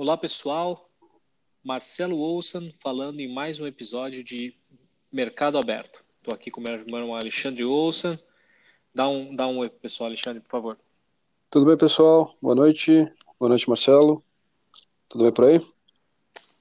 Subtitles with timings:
[0.00, 0.88] Olá, pessoal.
[1.60, 4.54] Marcelo Olson falando em mais um episódio de
[5.10, 6.04] Mercado Aberto.
[6.18, 8.16] Estou aqui com o meu irmão Alexandre Olson.
[8.94, 10.78] Dá um, dá um oi pro pessoal, Alexandre, por favor.
[11.50, 12.32] Tudo bem, pessoal?
[12.40, 13.12] Boa noite.
[13.40, 14.22] Boa noite, Marcelo.
[15.08, 15.66] Tudo bem por aí?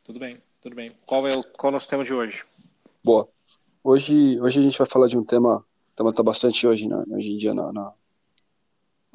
[0.04, 0.98] Tudo bem, tudo bem.
[1.06, 2.44] Qual é o, qual é o nosso tema de hoje?
[3.04, 3.30] Boa.
[3.84, 5.64] Hoje, hoje a gente vai falar de um tema,
[5.96, 7.94] tema está bastante hoje, né, hoje em dia na, na,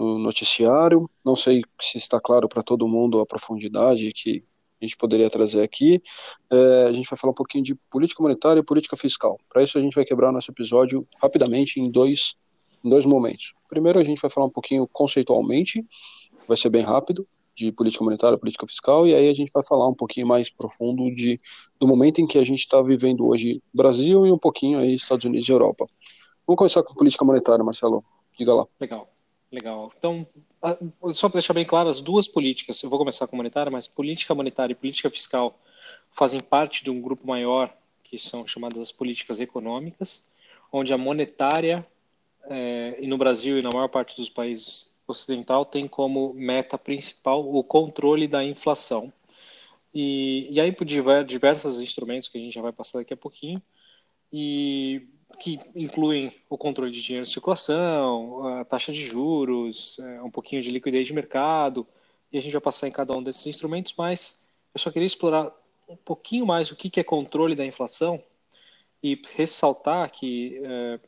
[0.04, 1.08] no noticiário.
[1.24, 4.44] Não sei se está claro para todo mundo a profundidade que
[4.80, 6.02] a gente poderia trazer aqui.
[6.50, 9.38] É, a gente vai falar um pouquinho de política monetária e política fiscal.
[9.48, 12.34] Para isso, a gente vai quebrar nosso episódio rapidamente em dois,
[12.84, 13.54] em dois momentos.
[13.68, 15.86] Primeiro, a gente vai falar um pouquinho conceitualmente,
[16.48, 19.86] vai ser bem rápido de política monetária, política fiscal, e aí a gente vai falar
[19.86, 21.38] um pouquinho mais profundo de,
[21.78, 25.26] do momento em que a gente está vivendo hoje Brasil e um pouquinho aí Estados
[25.26, 25.86] Unidos e Europa.
[26.46, 28.02] Vamos começar com política monetária, Marcelo.
[28.38, 28.66] Diga lá.
[28.80, 29.11] Legal,
[29.52, 29.92] legal.
[29.98, 30.26] Então,
[31.12, 34.34] só para deixar bem claro, as duas políticas, eu vou começar com monetária, mas política
[34.34, 35.58] monetária e política fiscal
[36.10, 40.30] fazem parte de um grupo maior, que são chamadas as políticas econômicas,
[40.72, 41.86] onde a monetária,
[42.44, 47.46] é, e no Brasil e na maior parte dos países ocidental tem como meta principal
[47.46, 49.12] o controle da inflação.
[49.94, 53.60] E, e aí por diversos instrumentos que a gente já vai passar daqui a pouquinho,
[54.32, 55.06] e
[55.38, 60.62] que incluem o controle de dinheiro em circulação, a taxa de juros, é, um pouquinho
[60.62, 61.86] de liquidez de mercado,
[62.32, 65.52] e a gente vai passar em cada um desses instrumentos, mas eu só queria explorar
[65.88, 68.22] um pouquinho mais o que é controle da inflação
[69.02, 71.00] e ressaltar que é,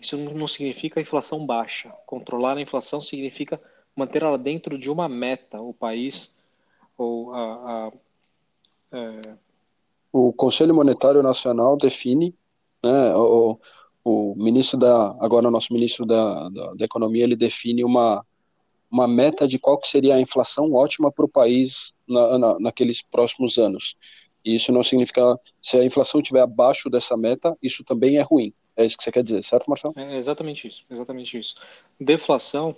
[0.00, 1.90] isso não significa inflação baixa.
[2.06, 3.60] Controlar a inflação significa
[3.94, 5.60] manter ela dentro de uma meta.
[5.60, 6.44] O país
[6.96, 7.92] ou a, a
[8.92, 9.34] é...
[10.12, 12.34] o Conselho Monetário Nacional define,
[12.84, 13.58] né, o,
[14.04, 18.24] o ministro da agora nosso ministro da, da, da economia ele define uma
[18.90, 23.00] uma meta de qual que seria a inflação ótima para o país na, na, naqueles
[23.02, 23.96] próximos anos.
[24.44, 28.52] E isso não significa se a inflação estiver abaixo dessa meta, isso também é ruim.
[28.76, 29.94] É isso que você quer dizer, certo, Marcelo?
[29.96, 31.54] É exatamente isso, exatamente isso.
[32.00, 32.74] Deflação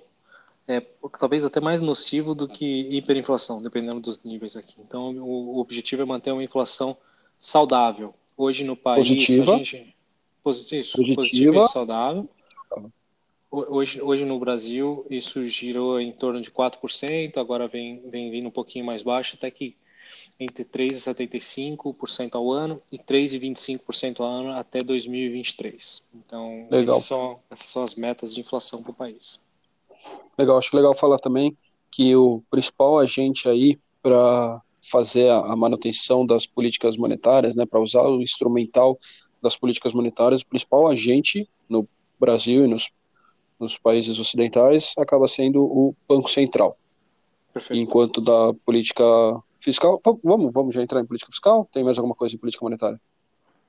[0.67, 0.81] é
[1.19, 4.75] talvez até mais nocivo do que hiperinflação, dependendo dos níveis aqui.
[4.79, 6.97] Então, o, objetivo é manter uma inflação
[7.39, 8.15] saudável.
[8.37, 9.95] Hoje no país, positiva, gente
[10.43, 12.29] isso, positiva, positiva e saudável.
[13.51, 18.51] Hoje, hoje no Brasil, isso girou em torno de 4%, agora vem, vem vindo um
[18.51, 19.77] pouquinho mais baixo, até que
[20.41, 26.09] entre 3,75% ao ano e 3,25% ao ano até 2023.
[26.15, 29.39] Então, essas são, essas são as metas de inflação para o país.
[30.39, 31.57] Legal, acho legal falar também
[31.91, 38.03] que o principal agente aí para fazer a manutenção das políticas monetárias, né, para usar
[38.03, 38.99] o instrumental
[39.41, 41.89] das políticas monetárias, o principal agente no
[42.19, 42.91] Brasil e nos,
[43.59, 46.77] nos países ocidentais acaba sendo o Banco Central.
[47.53, 47.81] Perfeito.
[47.81, 49.05] Enquanto da política
[49.63, 50.01] fiscal.
[50.23, 51.69] Vamos, vamos já entrar em política fiscal?
[51.73, 53.01] Tem mais alguma coisa em política monetária?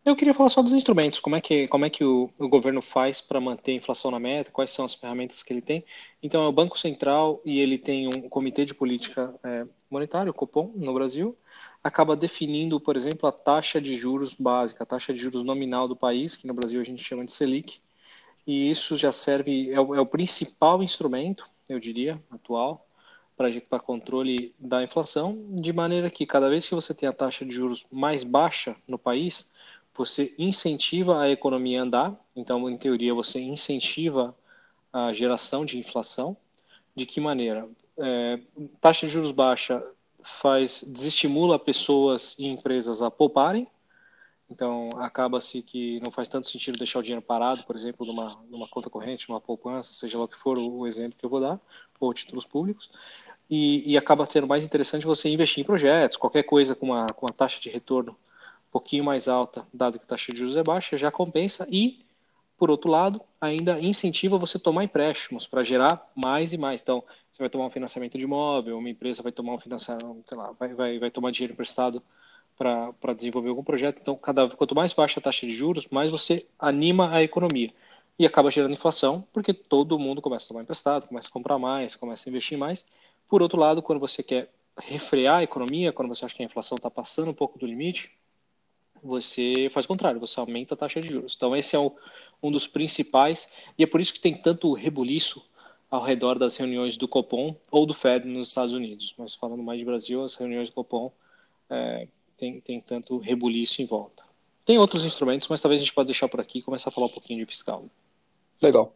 [0.06, 2.82] Eu queria falar só dos instrumentos, como é que, como é que o, o governo
[2.82, 5.86] faz para manter a inflação na meta, quais são as ferramentas que ele tem.
[6.22, 10.34] Então, é o Banco Central e ele tem um comitê de política é, monetária, o
[10.34, 11.38] Copom, no Brasil,
[11.82, 15.96] acaba definindo, por exemplo, a taxa de juros básica, a taxa de juros nominal do
[15.96, 17.80] país, que no Brasil a gente chama de Selic,
[18.46, 22.86] e isso já serve, é o, é o principal instrumento, eu diria, atual,
[23.36, 27.54] para controle da inflação, de maneira que cada vez que você tem a taxa de
[27.54, 29.52] juros mais baixa no país,
[29.96, 34.36] você incentiva a economia a andar, então, em teoria, você incentiva
[34.92, 36.36] a geração de inflação.
[36.96, 37.68] De que maneira?
[37.98, 38.40] É,
[38.80, 39.84] taxa de juros baixa
[40.22, 43.68] faz desestimula pessoas e empresas a pouparem,
[44.54, 48.68] então, acaba-se que não faz tanto sentido deixar o dinheiro parado, por exemplo, numa, numa
[48.68, 51.60] conta corrente, numa poupança, seja lá o que for o exemplo que eu vou dar,
[52.00, 52.92] ou títulos públicos.
[53.50, 57.26] E, e, acaba sendo mais interessante você investir em projetos, qualquer coisa com uma, com
[57.26, 58.16] uma taxa de retorno
[58.74, 62.04] pouquinho mais alta, dado que a taxa de juros é baixa, já compensa e,
[62.58, 66.82] por outro lado, ainda incentiva você tomar empréstimos para gerar mais e mais.
[66.82, 70.38] Então, você vai tomar um financiamento de imóvel, uma empresa vai tomar um financiamento, sei
[70.38, 72.02] lá, vai, vai, vai tomar dinheiro emprestado
[72.58, 74.00] para desenvolver algum projeto.
[74.02, 77.72] Então, cada, quanto mais baixa a taxa de juros, mais você anima a economia.
[78.18, 81.96] E acaba gerando inflação, porque todo mundo começa a tomar emprestado, começa a comprar mais,
[81.96, 82.88] começa a investir mais.
[83.30, 84.50] Por outro lado, quando você quer
[84.80, 88.12] refrear a economia, quando você acha que a inflação está passando um pouco do limite,
[89.04, 91.34] você faz o contrário, você aumenta a taxa de juros.
[91.36, 91.92] Então, esse é o,
[92.42, 95.44] um dos principais, e é por isso que tem tanto rebuliço
[95.90, 99.14] ao redor das reuniões do Copom ou do Fed nos Estados Unidos.
[99.18, 101.12] Mas falando mais de Brasil, as reuniões do Copom
[101.70, 102.08] é,
[102.38, 104.24] tem, tem tanto rebuliço em volta.
[104.66, 107.08] Tem outros instrumentos, mas talvez a gente possa deixar por aqui e começar a falar
[107.08, 107.86] um pouquinho de fiscal.
[108.62, 108.96] Legal.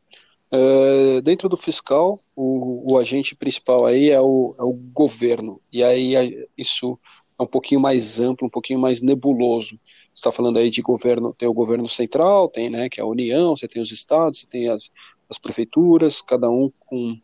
[0.50, 5.84] É, dentro do fiscal, o, o, agente principal aí é o, é o governo, e
[5.84, 6.98] aí isso
[7.40, 9.80] é um pouquinho mais amplo, um pouquinho mais nebuloso.
[10.14, 13.08] Você está falando aí de governo, tem o governo central, tem, né, que é a
[13.08, 14.92] União, você tem os estados, você tem as,
[15.30, 17.20] as prefeituras, cada um com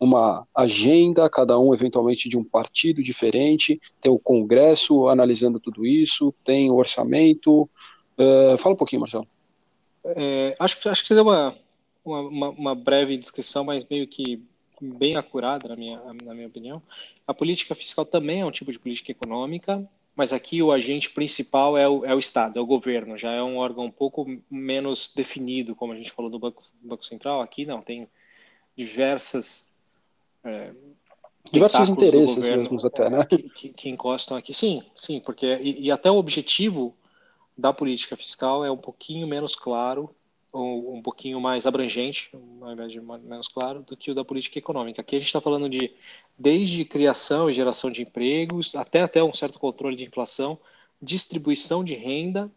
[0.00, 6.32] uma agenda, cada um eventualmente de um partido diferente, tem o Congresso analisando tudo isso,
[6.44, 7.68] tem o orçamento.
[8.16, 9.26] Uh, fala um pouquinho, Marcelo.
[10.04, 11.56] É, acho, acho que você deu uma,
[12.04, 14.42] uma, uma, breve descrição, mas meio que
[14.80, 16.82] bem acurada, na minha, na minha opinião.
[17.26, 21.78] A política fiscal também é um tipo de política econômica, mas aqui o agente principal
[21.78, 25.12] é o, é o Estado, é o governo, já é um órgão um pouco menos
[25.14, 27.40] definido, como a gente falou do Banco, Banco Central.
[27.40, 28.08] Aqui não, tem
[28.76, 29.70] diversas.
[30.42, 30.72] É,
[31.52, 33.24] diversos interesses governo, mesmos até, né?
[33.24, 34.52] Que, que, que, encostam aqui.
[34.52, 35.46] Sim, sim, porque.
[35.62, 36.96] E, e até o objetivo
[37.56, 40.14] da política fiscal é um pouquinho menos claro
[40.62, 45.00] um pouquinho mais abrangente, ao invés de menos claro, do que o da política econômica.
[45.00, 45.90] Aqui a gente está falando de
[46.38, 50.58] desde criação e geração de empregos, até até um certo controle de inflação,
[51.00, 52.50] distribuição de renda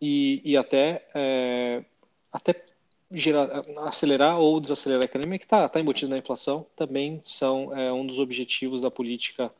[0.00, 1.84] e, e até é,
[2.32, 2.64] até
[3.10, 7.92] gerar, acelerar ou desacelerar a economia que está tá embutido na inflação também são é,
[7.92, 9.52] um dos objetivos da política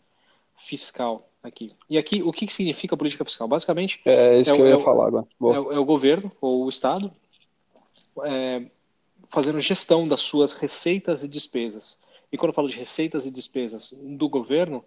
[0.56, 1.72] fiscal aqui.
[1.88, 3.46] E aqui, o que, que significa política fiscal?
[3.46, 5.26] Basicamente, é isso é que eu ia é falar agora.
[5.42, 7.12] É, é, o governo ou o Estado
[8.24, 8.66] é,
[9.28, 11.98] fazendo gestão das suas receitas e despesas.
[12.30, 14.84] E quando eu falo de receitas e despesas do governo,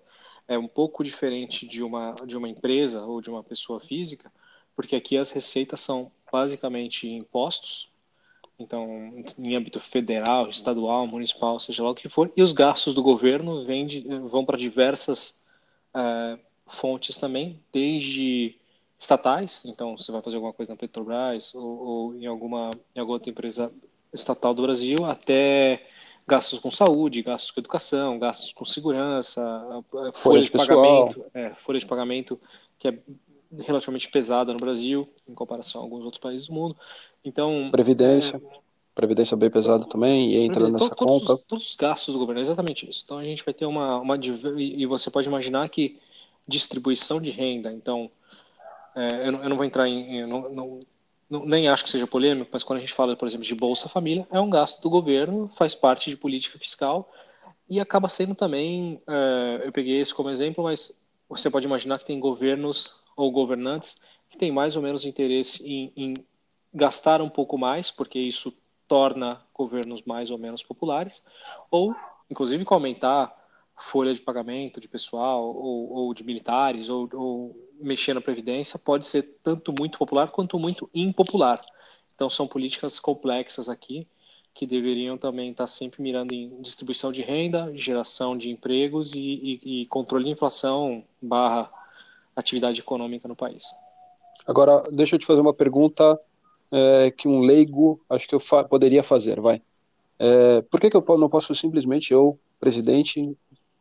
[0.48, 4.32] é um pouco diferente de uma, de uma empresa ou de uma pessoa física,
[4.76, 7.90] porque aqui as receitas são basicamente impostos,
[8.60, 13.04] então em âmbito federal, estadual, municipal, seja lá o que for, e os gastos do
[13.04, 15.44] governo de, vão para diversas
[15.94, 18.56] é, fontes também, desde
[19.00, 23.16] estatais, então você vai fazer alguma coisa na Petrobras ou, ou em, alguma, em alguma
[23.16, 23.72] outra empresa
[24.12, 25.86] estatal do Brasil, até
[26.28, 29.42] gastos com saúde, gastos com educação, gastos com segurança,
[29.90, 32.40] folha, folha de, de pagamento, é, folha de pagamento
[32.80, 33.00] que é
[33.60, 36.76] relativamente pesada no Brasil em comparação a alguns outros países do mundo.
[37.24, 38.60] Então previdência, é,
[38.94, 41.44] previdência bem pesada também e entra nessa todos, conta.
[41.48, 43.04] Todos os gastos do governo, é exatamente isso.
[43.06, 44.20] Então a gente vai ter uma, uma
[44.58, 45.98] e você pode imaginar que
[46.48, 48.10] distribuição de renda, então
[48.98, 50.26] é, eu, não, vou entrar em.
[50.26, 50.50] Não,
[51.30, 53.88] não, nem acho que seja polêmico, mas quando a gente fala, por exemplo, de Bolsa
[53.88, 57.12] Família, é um gasto do governo, faz parte de política fiscal
[57.70, 59.00] e acaba sendo também.
[59.08, 61.00] É, eu peguei esse como exemplo, mas
[61.30, 65.94] você pode imaginar que tem governos ou governantes que têm mais ou menos interesse em,
[65.96, 66.14] em
[66.74, 68.52] gastar um pouco mais, porque isso
[68.88, 71.24] torna governos mais ou menos populares,
[71.70, 71.96] ou
[72.32, 73.36] inclusive com aumentar
[73.76, 79.06] folha de pagamento de pessoal ou, ou de militares ou, ou mexer na Previdência pode
[79.06, 81.62] ser tanto muito popular quanto muito impopular.
[82.14, 84.08] Então, são políticas complexas aqui
[84.54, 89.20] que deveriam também estar sempre mirando em distribuição de renda, geração de empregos e,
[89.64, 91.72] e, e controle de inflação barra
[92.36, 93.66] atividade econômica no país.
[94.48, 96.20] Agora, deixa eu te fazer uma pergunta
[96.72, 99.62] é, que um leigo acho que eu fa poderia fazer, vai.
[100.18, 103.38] É, por que, que eu não posso simplesmente, eu, presidente,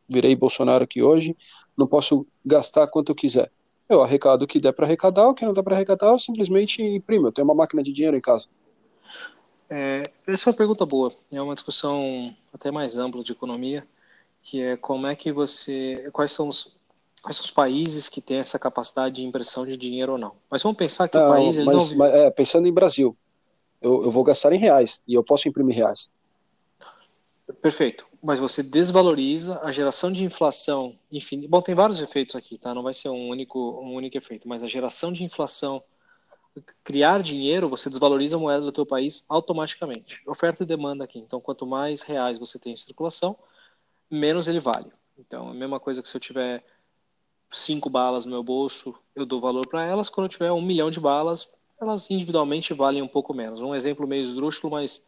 [0.07, 1.35] virei Bolsonaro aqui hoje,
[1.77, 3.51] não posso gastar quanto eu quiser?
[3.88, 6.83] Eu arrecado o que der para arrecadar, o que não dá para arrecadar, eu simplesmente
[6.83, 7.29] imprimo.
[7.29, 8.49] Eu tenho uma máquina de dinheiro em casa.
[9.71, 11.12] É, essa é uma pergunta boa.
[11.31, 13.87] É uma discussão até mais ampla de economia,
[14.43, 16.76] que é como é que você, quais são os
[17.26, 20.33] quais são os países que têm essa capacidade de impressão de dinheiro ou não.
[20.49, 21.99] Mas vamos pensar que não, o país mas, não...
[21.99, 23.16] mas, é, pensando em Brasil,
[23.83, 26.09] eu, eu vou gastar em reais e eu posso imprimir reais.
[27.55, 28.07] Perfeito.
[28.23, 31.49] Mas você desvaloriza a geração de inflação infinita.
[31.49, 32.75] Bom, tem vários efeitos aqui, tá?
[32.75, 35.83] Não vai ser um único, um único efeito, mas a geração de inflação,
[36.83, 40.23] criar dinheiro, você desvaloriza a moeda do teu país automaticamente.
[40.26, 41.21] Oferta e demanda aqui.
[41.21, 43.38] Então, quanto mais reais você tem em circulação,
[44.11, 44.91] menos ele vale.
[45.17, 46.65] Então, a mesma coisa que se eu tiver
[47.50, 50.09] cinco balas no meu bolso, eu dou valor para elas.
[50.09, 53.62] Quando eu tiver um milhão de balas, elas individualmente valem um pouco menos.
[53.62, 55.07] Um exemplo meio esdrúxulo, mas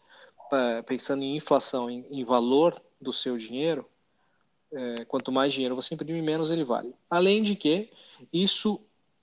[0.87, 3.87] pensando em inflação, em, em, valor do seu dinheiro,
[4.73, 6.95] é, quanto mais dinheiro você imprime, menos ele vale.
[7.09, 7.91] Além de que
[8.33, 8.81] isso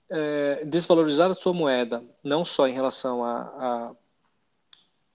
[0.08, 3.94] é, desvalorizar a sua moeda, não só em relação a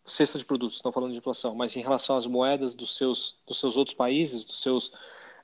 [0.06, 3.60] cesta de produtos, estão falando de inflação, mas em relação às moedas dos seus, dos
[3.60, 4.94] seus outros países, dos seus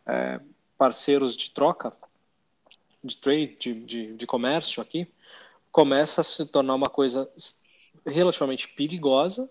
[0.05, 0.39] é,
[0.77, 1.93] parceiros de troca,
[3.03, 5.07] de trade, de, de, de comércio aqui,
[5.71, 7.29] começa a se tornar uma coisa
[8.05, 9.49] relativamente perigosa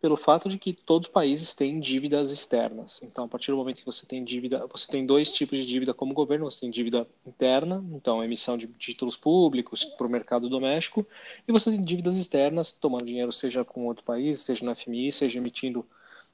[0.00, 3.02] pelo fato de que todos os países têm dívidas externas.
[3.02, 5.92] Então, a partir do momento que você tem dívida, você tem dois tipos de dívida
[5.92, 6.50] como governo.
[6.50, 11.06] Você tem dívida interna, então emissão de títulos públicos para o mercado doméstico,
[11.46, 15.38] e você tem dívidas externas, tomando dinheiro seja com outro país, seja no FMI, seja
[15.38, 15.86] emitindo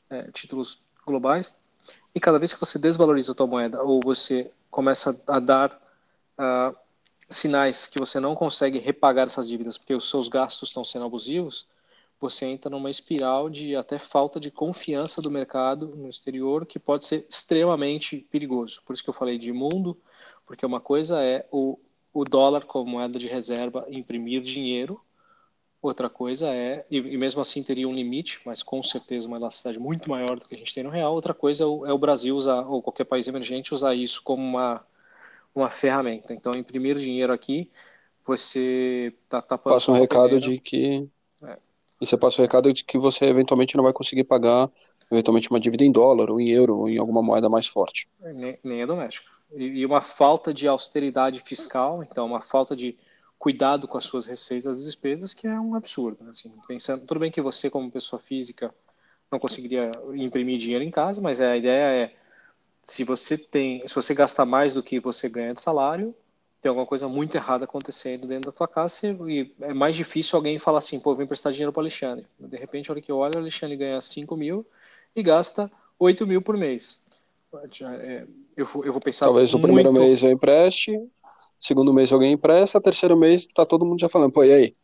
[0.08, 1.54] é, títulos globais.
[2.14, 5.72] E cada vez que você desvaloriza a tua moeda ou você começa a dar
[6.38, 6.76] uh,
[7.28, 11.66] sinais que você não consegue repagar essas dívidas porque os seus gastos estão sendo abusivos,
[12.20, 17.04] você entra numa espiral de até falta de confiança do mercado no exterior, que pode
[17.04, 18.80] ser extremamente perigoso.
[18.84, 19.96] Por isso que eu falei de mundo,
[20.46, 21.78] porque uma coisa é o,
[22.12, 25.00] o dólar como moeda de reserva imprimir dinheiro,
[25.82, 29.78] outra coisa é, e, e, mesmo assim teria um limite, mas com certeza uma elasticidade
[29.78, 31.98] muito maior do que a gente tem no real, outra coisa é o, é o
[31.98, 34.84] Brasil usar, ou qualquer país emergente usar isso como uma,
[35.54, 36.34] uma ferramenta.
[36.34, 37.70] Então, imprimir dinheiro aqui,
[38.24, 39.74] você está tapando...
[39.74, 41.08] Passa um recado de que
[42.00, 44.70] e você passa o recado de que você eventualmente não vai conseguir pagar
[45.10, 48.08] eventualmente uma dívida em dólar ou em euro ou em alguma moeda mais forte.
[48.20, 49.28] Nem, nem é doméstico.
[49.54, 52.96] E, e uma falta de austeridade fiscal, então uma falta de
[53.38, 56.24] cuidado com as suas receitas e despesas, que é um absurdo.
[56.24, 56.30] Né?
[56.30, 58.74] Assim, pensando, tudo bem que você, como pessoa física,
[59.30, 62.12] não conseguiria imprimir dinheiro em casa, mas a ideia é
[62.82, 66.14] se você tem, se você gasta mais do que você ganha de salário,
[66.66, 70.58] tem alguma coisa muito errada acontecendo dentro da tua casa e é mais difícil alguém
[70.58, 72.26] falar assim, pô, eu vou emprestar dinheiro para o Alexandre.
[72.40, 74.66] De repente, a hora que eu olho, o Alexandre ganha 5 mil
[75.14, 77.00] e gasta 8 mil por mês.
[78.00, 81.00] É, eu, vou, eu vou pensar Talvez no primeiro mês eu empreste,
[81.56, 84.76] segundo mês alguém empresta, terceiro mês está todo mundo já falando, pô, e aí?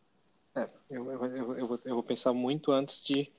[0.55, 3.29] É, eu, eu, eu, eu, vou, eu vou pensar muito antes de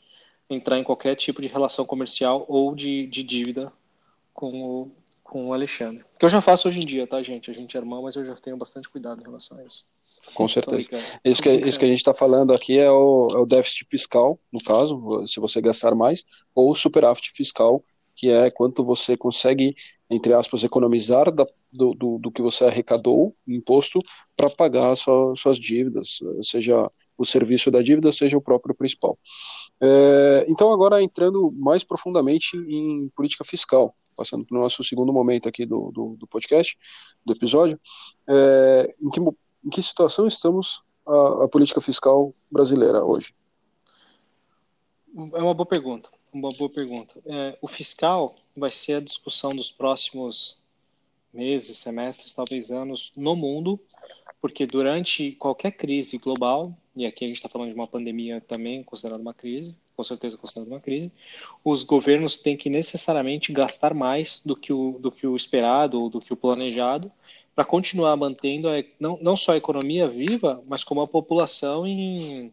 [0.50, 3.72] entrar em qualquer tipo de relação comercial ou de, de dívida
[4.34, 4.92] com o,
[5.24, 6.04] com o Alexandre.
[6.18, 7.50] Que eu já faço hoje em dia, tá, gente?
[7.50, 9.84] A gente é irmão, mas eu já tenho bastante cuidado em relação a isso.
[10.34, 10.88] Com certeza.
[11.24, 14.38] Isso que, isso que a gente está falando aqui é o, é o déficit fiscal,
[14.52, 17.82] no caso, se você gastar mais, ou o superávit fiscal,
[18.14, 19.74] que é quanto você consegue,
[20.08, 23.98] entre aspas, economizar da, do, do, do, que você arrecadou, imposto,
[24.36, 26.88] para pagar sua, suas dívidas, seja
[27.18, 29.18] o serviço da dívida, seja o próprio principal.
[29.80, 35.48] É, então, agora entrando mais profundamente em política fiscal passando para o nosso segundo momento
[35.48, 36.78] aqui do, do, do podcast,
[37.24, 37.78] do episódio,
[38.28, 43.34] é, em, que, em que situação estamos a, a, política fiscal brasileira hoje?
[45.16, 47.20] É uma boa pergunta, uma boa pergunta.
[47.26, 50.58] É, o fiscal vai ser a discussão dos próximos
[51.32, 53.80] meses, semestres, talvez anos no mundo,
[54.40, 58.82] porque durante qualquer crise global, e aqui a gente está falando de uma pandemia também
[58.82, 61.10] considerada uma crise, com certeza considerada uma crise,
[61.64, 66.10] os governos têm que necessariamente gastar mais do que o, do que o esperado ou
[66.10, 67.10] do que o planejado
[67.54, 72.52] para continuar mantendo a, não, não só a economia viva, mas como a população em,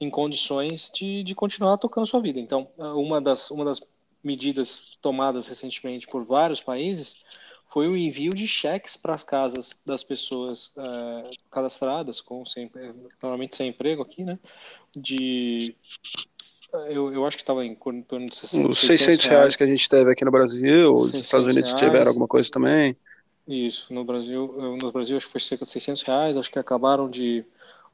[0.00, 2.38] em condições de, de continuar tocando sua vida.
[2.38, 3.80] Então, uma das, uma das
[4.22, 7.22] medidas tomadas recentemente por vários países
[7.74, 12.70] foi o envio de cheques para as casas das pessoas uh, cadastradas, com sem,
[13.20, 14.38] normalmente sem emprego aqui, né?
[14.94, 15.74] De
[16.88, 19.56] eu, eu acho que estava em torno de 600, Os 600 reais.
[19.56, 21.80] que a gente teve aqui no Brasil, os Estados Unidos reais.
[21.80, 22.96] tiveram alguma coisa também.
[23.46, 27.10] Isso, no Brasil, no Brasil acho que foi cerca de 600 reais, acho que acabaram
[27.10, 27.44] de,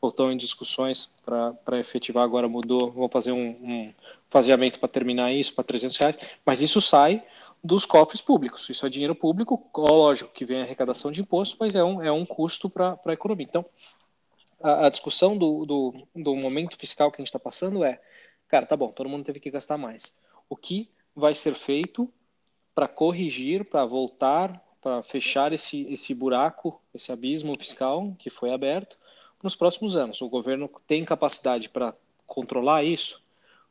[0.00, 3.94] ou estão em discussões para efetivar, agora mudou, vou fazer um, um
[4.30, 7.22] faseamento para terminar isso, para 300 reais, mas isso sai
[7.62, 11.74] dos cofres públicos, isso é dinheiro público, lógico que vem a arrecadação de imposto, mas
[11.74, 13.46] é um, é um custo para a economia.
[13.48, 13.66] Então,
[14.62, 18.00] a, a discussão do, do, do momento fiscal que a gente está passando é,
[18.50, 20.18] cara, tá bom, todo mundo teve que gastar mais.
[20.48, 22.12] O que vai ser feito
[22.74, 28.98] para corrigir, para voltar, para fechar esse, esse buraco, esse abismo fiscal que foi aberto
[29.40, 30.20] nos próximos anos?
[30.20, 31.94] O governo tem capacidade para
[32.26, 33.22] controlar isso?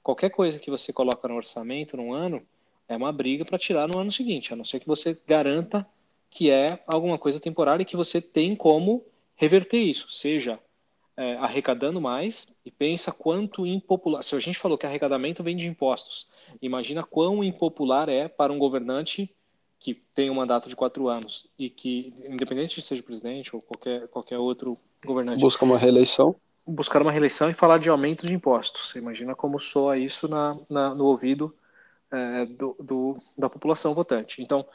[0.01, 2.41] Qualquer coisa que você coloca no orçamento num ano
[2.87, 5.85] é uma briga para tirar no ano seguinte, a não ser que você garanta
[6.29, 9.03] que é alguma coisa temporária e que você tem como
[9.35, 10.59] reverter isso, seja
[11.19, 14.23] é, arrecadando mais e pensa quanto impopular.
[14.23, 16.29] Se a gente falou que arrecadamento vem de impostos,
[16.61, 19.29] imagina quão impopular é para um governante
[19.77, 24.07] que tem um mandato de quatro anos e que, independente de seja presidente ou qualquer,
[24.07, 26.33] qualquer outro governante, busca uma reeleição,
[26.65, 28.89] buscar uma reeleição e falar de aumento de impostos.
[28.89, 31.53] Você imagina como soa isso na, na no ouvido
[32.09, 34.41] é, do, do, da população votante.
[34.41, 34.65] Então,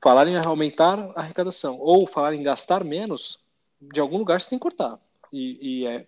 [0.00, 3.40] falar em aumentar a arrecadação ou falar em gastar menos,
[3.80, 5.00] de algum lugar você tem que cortar
[5.32, 6.06] e, e é,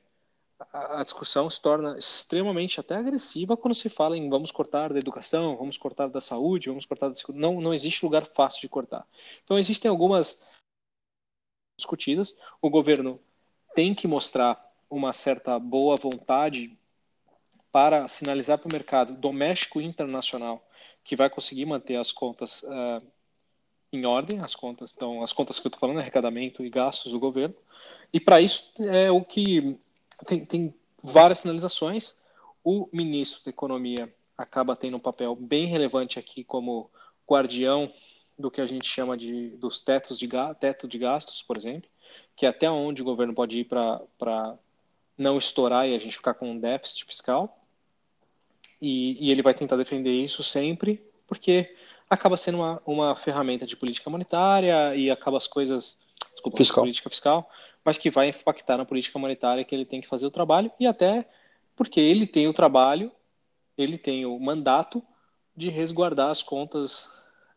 [0.72, 5.56] a, discussão se torna extremamente até agressiva quando se fala em vamos cortar da educação,
[5.56, 9.06] vamos cortar da saúde, vamos cortar da não não existe lugar fácil de cortar.
[9.44, 10.46] Então existem algumas
[11.78, 12.38] discutidas.
[12.60, 13.20] O governo
[13.74, 16.76] tem que mostrar uma certa boa vontade
[17.72, 20.66] para sinalizar para o mercado doméstico e internacional
[21.04, 23.06] que vai conseguir manter as contas uh,
[23.92, 27.18] em ordem, as contas, então as contas que eu estou falando, arrecadamento e gastos do
[27.18, 27.54] governo,
[28.12, 29.76] e para isso é o que
[30.26, 32.16] tem, tem várias sinalizações.
[32.62, 36.90] O ministro da Economia acaba tendo um papel bem relevante aqui como
[37.28, 37.92] guardião
[38.38, 40.28] do que a gente chama de dos tetos de
[40.58, 41.88] teto de gastos, por exemplo,
[42.34, 44.58] que é até onde o governo pode ir para
[45.16, 47.58] não estourar e a gente ficar com um déficit fiscal.
[48.80, 51.76] E, e ele vai tentar defender isso sempre, porque
[52.10, 56.00] acaba sendo uma, uma ferramenta de política monetária e acaba as coisas,
[56.32, 56.82] desculpa, fiscal.
[56.82, 57.50] política fiscal,
[57.84, 60.86] mas que vai impactar na política monetária que ele tem que fazer o trabalho e
[60.86, 61.24] até
[61.76, 63.12] porque ele tem o trabalho,
[63.78, 65.02] ele tem o mandato
[65.56, 67.08] de resguardar as contas,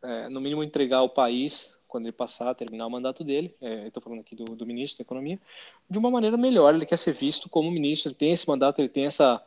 [0.02, 3.88] é, no mínimo entregar o país quando ele passar a terminar o mandato dele, é,
[3.88, 5.40] estou falando aqui do, do, ministro da Economia,
[5.88, 6.74] de uma maneira melhor.
[6.74, 9.44] Ele quer ser visto como ministro, ele tem esse mandato, ele tem essa.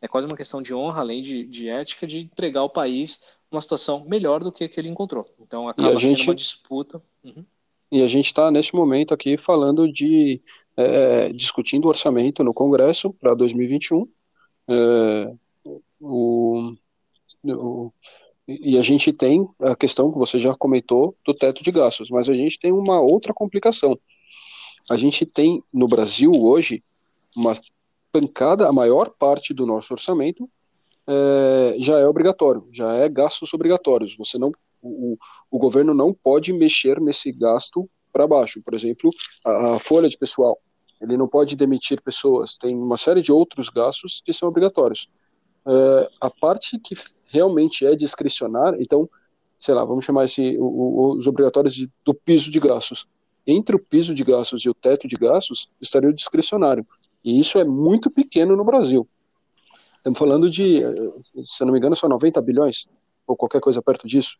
[0.00, 3.60] É quase uma questão de honra, além de, de ética, de entregar o país uma
[3.60, 5.26] situação melhor do que, que ele encontrou.
[5.40, 6.18] Então acaba gente...
[6.18, 7.02] sendo uma disputa.
[7.24, 7.44] Uhum.
[7.90, 10.42] E a gente está, neste momento, aqui falando de.
[10.74, 14.08] É, discutindo o orçamento no Congresso para 2021.
[14.68, 15.34] É,
[16.00, 16.74] o,
[17.44, 17.92] o
[18.48, 22.28] e a gente tem a questão que você já comentou do teto de gastos, mas
[22.28, 23.98] a gente tem uma outra complicação.
[24.90, 26.82] A gente tem no Brasil hoje
[27.36, 27.52] uma
[28.10, 30.48] pancada, a maior parte do nosso orçamento
[31.08, 34.16] é, já é obrigatório, já é gastos obrigatórios.
[34.16, 35.16] Você não, o,
[35.50, 38.62] o governo não pode mexer nesse gasto para baixo.
[38.62, 39.10] Por exemplo,
[39.44, 40.58] a, a folha de pessoal,
[41.00, 42.56] ele não pode demitir pessoas.
[42.56, 45.10] Tem uma série de outros gastos que são obrigatórios.
[45.66, 46.94] É, a parte que
[47.32, 49.08] realmente é discricionária, então,
[49.56, 53.06] sei lá, vamos chamar esse, o, o, os obrigatórios de, do piso de gastos.
[53.44, 56.86] Entre o piso de gastos e o teto de gastos, estaria o discricionário.
[57.24, 59.08] E isso é muito pequeno no Brasil.
[60.02, 60.80] Estamos falando de,
[61.44, 62.88] se eu não me engano, são 90 bilhões,
[63.24, 64.36] ou qualquer coisa perto disso.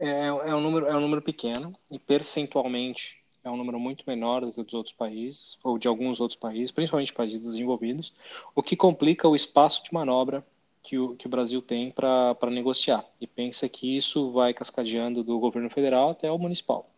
[0.00, 4.40] É, é, um, número, é um número pequeno, e percentualmente é um número muito menor
[4.40, 8.12] do que o dos outros países, ou de alguns outros países, principalmente países desenvolvidos,
[8.52, 10.44] o que complica o espaço de manobra
[10.82, 13.04] que o, que o Brasil tem para negociar.
[13.20, 16.90] E pensa que isso vai cascadeando do governo federal até o municipal.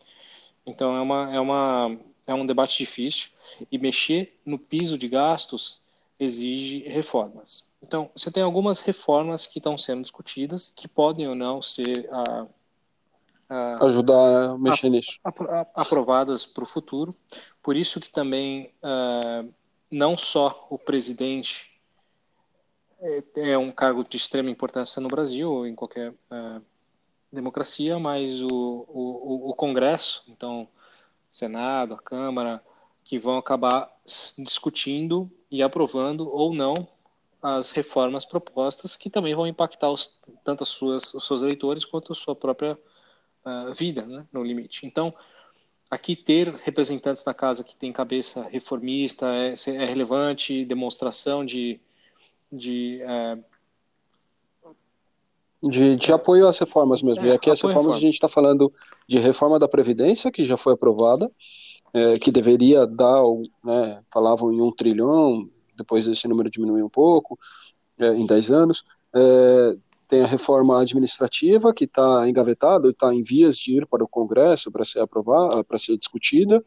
[0.65, 3.29] Então é, uma, é, uma, é um debate difícil,
[3.71, 5.85] e mexer no piso de gastos
[6.19, 7.71] exige reformas.
[7.81, 12.47] Então, você tem algumas reformas que estão sendo discutidas, que podem ou não ser ah,
[13.49, 15.19] uh, ajudar a mexer nisso.
[15.75, 17.15] aprovadas para o futuro.
[17.61, 19.51] Por isso que também uh,
[19.91, 21.71] não só o presidente
[22.99, 26.15] é, é, um cargo de extrema importância no Brasil ou em qualquer
[27.31, 30.67] democracia, mas o, o, o Congresso, então
[31.29, 32.63] Senado, a Câmara,
[33.03, 33.95] que vão acabar
[34.37, 36.75] discutindo e aprovando ou não
[37.41, 42.11] as reformas propostas que também vão impactar os, tanto as suas, os seus eleitores quanto
[42.11, 42.77] a sua própria
[43.45, 44.85] uh, vida, né, no limite.
[44.85, 45.13] Então,
[45.89, 51.79] aqui ter representantes na casa que tem cabeça reformista é, é relevante, demonstração de
[52.51, 53.43] de, uh,
[55.69, 57.23] de, de apoio às reformas mesmo.
[57.25, 58.71] É, e aqui as reformas a gente está falando
[59.07, 61.31] de reforma da Previdência, que já foi aprovada,
[61.93, 63.21] é, que deveria dar,
[63.63, 67.37] né, falavam em um trilhão, depois esse número diminuiu um pouco,
[67.97, 68.83] é, em 10 anos.
[69.15, 74.07] É, tem a reforma administrativa que está engavetada, está em vias de ir para o
[74.07, 76.63] Congresso para ser aprovada, para ser discutida.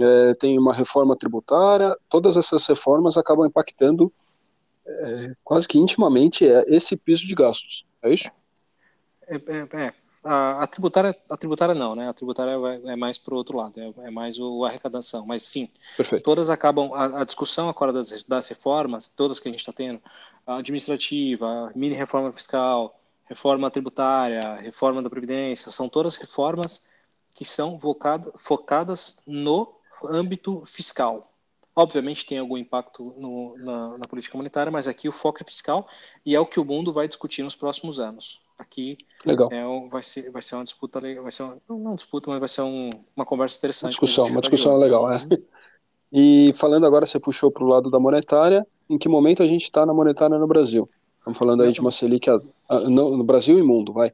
[0.00, 1.96] É, tem uma reforma tributária.
[2.08, 4.12] Todas essas reformas acabam impactando
[4.84, 7.86] é, quase que intimamente é esse piso de gastos.
[8.02, 8.30] É isso?
[9.28, 9.94] É, é.
[10.24, 12.08] A, a, tributária, a tributária não, né?
[12.08, 12.52] A tributária
[12.84, 15.26] é, mais para o outro lado, é, é, mais o, a arrecadação.
[15.26, 16.22] Mas sim, Perfeito.
[16.22, 16.94] todas acabam.
[16.94, 20.00] A, a, discussão agora das, das reformas, todas que a gente está tendo,
[20.46, 26.84] a administrativa, a mini reforma fiscal, reforma tributária, reforma da Previdência, são todas reformas
[27.34, 27.80] que são
[28.36, 31.32] focadas no âmbito fiscal.
[31.74, 35.88] Obviamente tem algum impacto no, na, na, política monetária, mas aqui o foco é fiscal
[36.24, 38.42] e é o que o mundo vai discutir nos próximos anos.
[38.58, 39.48] Aqui Legal.
[39.52, 42.48] É, vai, ser, vai ser uma disputa, vai ser uma, não, não disputa, mas vai
[42.48, 43.84] ser um, uma conversa interessante.
[43.84, 45.26] Uma discussão, uma discussão legal, é.
[46.12, 49.62] E falando agora, você puxou para o lado da monetária, em que momento a gente
[49.62, 50.88] está na monetária no Brasil?
[51.18, 52.38] Estamos falando aí de uma Selic a,
[52.68, 54.12] a, no, no, Brasil e mundo, vai.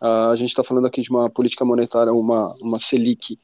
[0.00, 3.38] A, a gente está falando aqui de uma política monetária, uma, uma Selic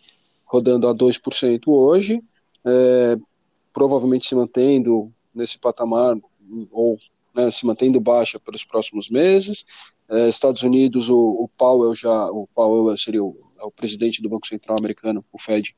[0.44, 2.22] rodando a 2% hoje,
[2.64, 3.16] é,
[3.72, 6.16] provavelmente se mantendo nesse patamar,
[6.70, 6.98] ou
[7.38, 9.64] né, se mantendo baixa pelos próximos meses.
[10.10, 14.28] É, Estados Unidos, o, o Powell já, o Powell seria o, é o presidente do
[14.28, 15.74] Banco Central americano, o Fed,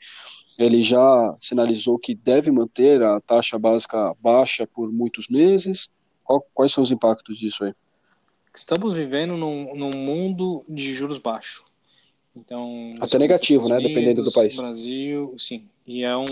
[0.58, 5.90] ele já sinalizou que deve manter a taxa básica baixa por muitos meses.
[6.22, 7.72] Qual, quais são os impactos disso aí?
[8.54, 11.64] Estamos vivendo num, num mundo de juros baixos.
[12.36, 13.76] Então, até negativo, né?
[13.76, 14.56] Unidos, dependendo do país.
[14.56, 15.68] Brasil, sim.
[15.86, 16.24] E é um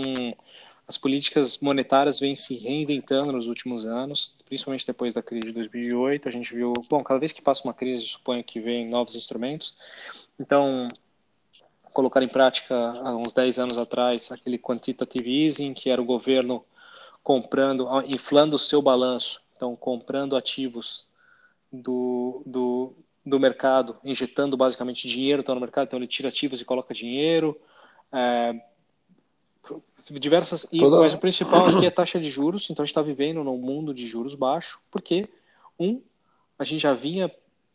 [0.89, 6.27] as políticas monetárias vêm se reinventando nos últimos anos, principalmente depois da crise de 2008.
[6.27, 9.75] A gente viu, bom, cada vez que passa uma crise, suponho que vem novos instrumentos.
[10.39, 10.89] Então,
[11.93, 16.65] colocar em prática há uns 10 anos atrás aquele quantitative easing, que era o governo
[17.21, 21.07] comprando, inflando o seu balanço, então comprando ativos
[21.71, 26.65] do, do, do mercado, injetando basicamente dinheiro então, no mercado, então ele tira ativos e
[26.65, 27.55] coloca dinheiro.
[28.11, 28.69] É,
[30.11, 30.99] diversas e Toda...
[30.99, 33.57] mas o principal aqui é a taxa de juros então a gente está vivendo num
[33.57, 35.27] mundo de juros baixo porque
[35.79, 36.01] um
[36.57, 37.31] a gente já vinha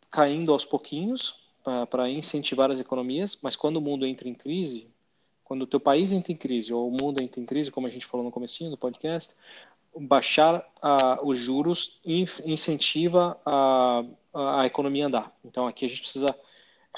[0.09, 1.43] caindo aos pouquinhos
[1.89, 4.87] para incentivar as economias mas quando o mundo entra em crise
[5.43, 7.89] quando o teu país entra em crise ou o mundo entra em crise como a
[7.89, 9.35] gente falou no comecinho do podcast
[9.97, 14.03] baixar a, os juros incentiva a,
[14.33, 15.35] a, a economia andar.
[15.43, 16.35] Então aqui a gente precisa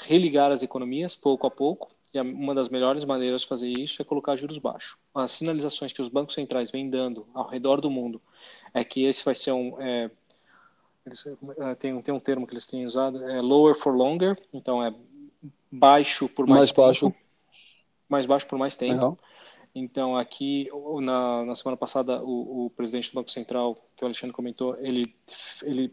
[0.00, 4.04] religar as economias pouco a pouco e uma das melhores maneiras de fazer isso é
[4.04, 4.96] colocar juros baixos.
[5.14, 8.20] As sinalizações que os bancos centrais vêm dando ao redor do mundo
[8.72, 9.80] é que esse vai ser um.
[9.80, 10.10] É,
[11.04, 11.26] eles,
[11.58, 14.94] é, tem, tem um termo que eles têm usado, é lower for longer, então é
[15.70, 16.82] baixo por mais, mais tempo.
[16.82, 17.14] Baixo.
[18.08, 19.04] Mais baixo por mais tempo.
[19.04, 19.16] Uhum.
[19.74, 20.68] Então, aqui,
[21.02, 25.14] na, na semana passada, o, o, presidente do Banco Central, que o Alexandre comentou, ele,
[25.62, 25.92] ele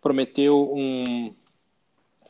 [0.00, 1.34] prometeu um,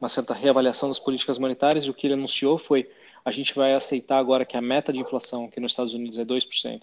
[0.00, 2.90] uma certa reavaliação das políticas monetárias e o que ele anunciou foi
[3.24, 6.24] a gente vai aceitar agora que a meta de inflação, que nos Estados Unidos é
[6.24, 6.82] 2%,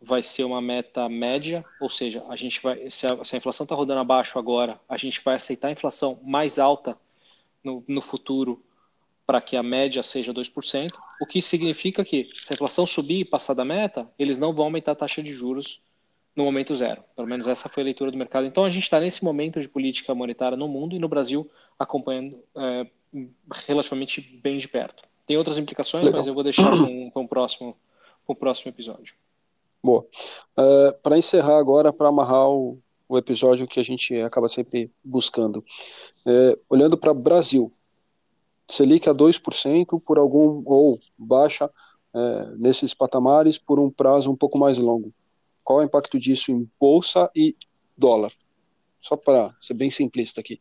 [0.00, 3.64] vai ser uma meta média, ou seja, a gente vai, se a, se a inflação
[3.64, 6.96] está rodando abaixo agora, a gente vai aceitar a inflação mais alta
[7.62, 8.62] no, no futuro
[9.24, 13.24] para que a média seja 2%, o que significa que se a inflação subir e
[13.24, 15.80] passar da meta, eles não vão aumentar a taxa de juros
[16.34, 17.04] no momento zero.
[17.14, 18.46] Pelo menos essa foi a leitura do mercado.
[18.46, 22.42] Então a gente está nesse momento de política monetária no mundo e no Brasil acompanhando
[22.56, 22.86] é,
[23.66, 25.04] relativamente bem de perto.
[25.26, 26.20] Tem outras implicações, Legal.
[26.20, 27.76] mas eu vou deixar para um próximo,
[28.28, 29.14] um próximo episódio.
[29.82, 30.06] Boa.
[30.56, 35.64] Uh, para encerrar agora, para amarrar o, o, episódio que a gente acaba sempre buscando.
[36.24, 37.72] Uh, olhando para o Brasil,
[38.68, 44.56] Selic a 2% por algum, ou baixa uh, nesses patamares por um prazo um pouco
[44.56, 45.12] mais longo.
[45.64, 47.56] Qual é o impacto disso em bolsa e
[47.96, 48.32] dólar?
[49.00, 50.60] Só para ser bem simplista aqui.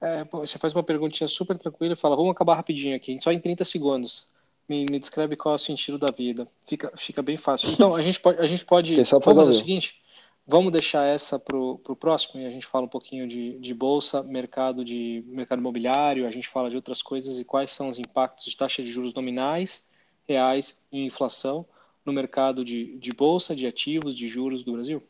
[0.00, 3.40] É, você faz uma perguntinha super tranquila e fala, vamos acabar rapidinho aqui, só em
[3.40, 4.28] 30 segundos.
[4.68, 6.48] Me, me descreve qual é o sentido da vida.
[6.66, 7.70] Fica, fica bem fácil.
[7.70, 8.40] Então, a gente pode.
[8.40, 10.02] A gente pode vamos fazer o seguinte:
[10.46, 14.22] vamos deixar essa para o próximo e a gente fala um pouquinho de, de bolsa,
[14.22, 18.44] mercado de mercado imobiliário, a gente fala de outras coisas e quais são os impactos
[18.44, 19.92] de taxa de juros nominais,
[20.26, 21.66] reais e inflação
[22.04, 25.02] no mercado de, de bolsa, de ativos, de juros do Brasil.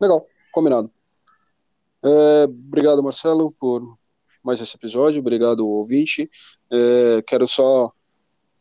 [0.00, 0.90] Legal, combinado.
[2.02, 3.96] É, obrigado, Marcelo, por
[4.42, 5.20] mais esse episódio.
[5.20, 6.30] Obrigado, ouvinte.
[6.70, 7.92] É, quero só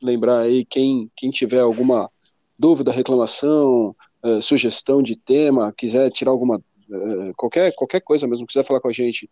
[0.01, 2.09] lembrar aí quem, quem tiver alguma
[2.57, 6.61] dúvida, reclamação, é, sugestão de tema, quiser tirar alguma
[7.35, 9.29] qualquer qualquer coisa mesmo, quiser falar com a gente,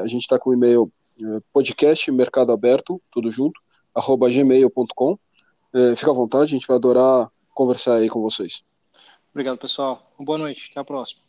[0.00, 0.92] a gente está com o e-mail
[1.52, 3.60] podcast mercado aberto, tudo junto,
[3.92, 5.18] arroba gmail.com.
[5.96, 8.62] fica à vontade, a gente vai adorar conversar aí com vocês.
[9.32, 10.14] Obrigado, pessoal.
[10.20, 11.22] Boa noite, até a próxima.